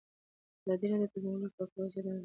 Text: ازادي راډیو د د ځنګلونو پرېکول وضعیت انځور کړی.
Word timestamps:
ازادي 0.61 0.85
راډیو 0.91 1.09
د 1.09 1.13
د 1.13 1.21
ځنګلونو 1.23 1.47
پرېکول 1.55 1.79
وضعیت 1.83 2.05
انځور 2.05 2.13
کړی. 2.19 2.19